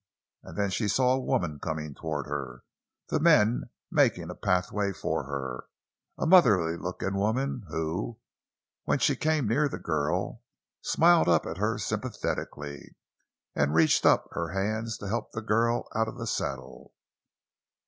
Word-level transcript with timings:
And 0.41 0.57
then 0.57 0.71
she 0.71 0.87
saw 0.87 1.13
a 1.13 1.19
woman 1.19 1.59
coming 1.59 1.93
toward 1.93 2.25
her, 2.25 2.63
the 3.09 3.19
men 3.19 3.69
making 3.91 4.31
a 4.31 4.33
pathway 4.33 4.93
for 4.93 5.25
her—a 5.25 6.25
motherly 6.25 6.75
looking 6.75 7.13
woman 7.13 7.65
who, 7.69 8.17
when 8.83 8.97
she 8.97 9.15
came 9.15 9.47
near 9.47 9.69
the 9.69 9.77
girl, 9.77 10.41
smiled 10.81 11.27
up 11.29 11.45
at 11.45 11.57
her 11.59 11.77
sympathetically 11.77 12.95
and 13.53 13.75
reached 13.75 14.03
up 14.03 14.25
her 14.31 14.47
hands 14.49 14.97
to 14.97 15.07
help 15.07 15.33
the 15.33 15.41
girl 15.43 15.87
out 15.93 16.07
of 16.07 16.17
the 16.17 16.25
saddle. 16.25 16.95